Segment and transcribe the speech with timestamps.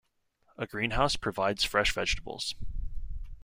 [0.57, 2.55] A greenhouse provides fresh vegetables.